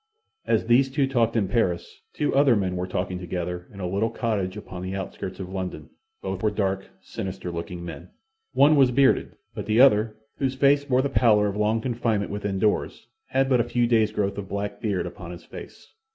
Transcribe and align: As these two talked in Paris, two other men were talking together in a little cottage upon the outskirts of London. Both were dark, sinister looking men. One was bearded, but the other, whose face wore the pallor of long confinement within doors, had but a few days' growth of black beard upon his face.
As 0.47 0.65
these 0.65 0.89
two 0.89 1.05
talked 1.07 1.35
in 1.35 1.47
Paris, 1.47 2.01
two 2.11 2.33
other 2.33 2.55
men 2.55 2.75
were 2.75 2.87
talking 2.87 3.19
together 3.19 3.67
in 3.71 3.79
a 3.79 3.87
little 3.87 4.09
cottage 4.09 4.57
upon 4.57 4.81
the 4.81 4.95
outskirts 4.95 5.39
of 5.39 5.51
London. 5.53 5.91
Both 6.23 6.41
were 6.41 6.49
dark, 6.49 6.89
sinister 7.01 7.51
looking 7.51 7.85
men. 7.85 8.09
One 8.53 8.75
was 8.75 8.89
bearded, 8.89 9.35
but 9.53 9.67
the 9.67 9.79
other, 9.79 10.15
whose 10.37 10.55
face 10.55 10.89
wore 10.89 11.03
the 11.03 11.09
pallor 11.09 11.45
of 11.45 11.55
long 11.55 11.81
confinement 11.81 12.31
within 12.31 12.57
doors, 12.57 13.05
had 13.27 13.47
but 13.47 13.59
a 13.61 13.63
few 13.63 13.85
days' 13.85 14.11
growth 14.11 14.39
of 14.39 14.49
black 14.49 14.81
beard 14.81 15.05
upon 15.05 15.29
his 15.29 15.43
face. 15.45 15.93